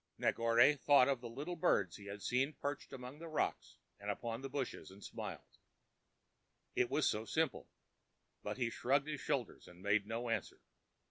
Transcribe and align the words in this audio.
Negore 0.19 0.75
thought 0.79 1.07
of 1.07 1.21
the 1.21 1.29
little 1.29 1.55
birds 1.55 1.97
he 1.97 2.07
had 2.07 2.23
seen 2.23 2.53
perched 2.53 2.91
among 2.91 3.19
the 3.19 3.27
rocks 3.27 3.77
and 3.99 4.09
upon 4.09 4.41
the 4.41 4.49
bushes, 4.49 4.89
and 4.89 5.03
smiled, 5.03 5.59
it 6.75 6.89
was 6.89 7.07
so 7.07 7.23
simple; 7.23 7.69
but 8.41 8.57
he 8.57 8.71
shrugged 8.71 9.07
his 9.07 9.21
shoulders 9.21 9.67
and 9.67 9.83
made 9.83 10.07
no 10.07 10.29
answer. 10.29 10.59